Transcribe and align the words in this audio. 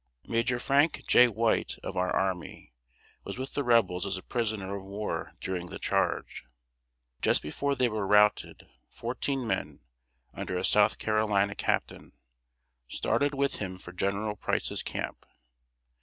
Major 0.25 0.57
Frank 0.57 1.05
J. 1.05 1.27
White, 1.27 1.77
of 1.83 1.95
our 1.95 2.09
army, 2.09 2.73
was 3.23 3.37
with 3.37 3.53
the 3.53 3.63
Rebels 3.63 4.03
as 4.07 4.17
a 4.17 4.23
prisoner 4.23 4.75
of 4.75 4.83
war 4.83 5.33
during 5.39 5.67
the 5.67 5.77
charge. 5.77 6.43
Just 7.21 7.43
before 7.43 7.75
they 7.75 7.87
were 7.87 8.07
routed, 8.07 8.67
fourteen 8.89 9.45
men, 9.45 9.81
under 10.33 10.57
a 10.57 10.65
South 10.65 10.97
Carolina 10.97 11.53
captain, 11.53 12.13
started 12.87 13.35
with 13.35 13.57
him 13.57 13.77
for 13.77 13.91
General 13.91 14.35
Price's 14.35 14.81
camp. 14.81 15.23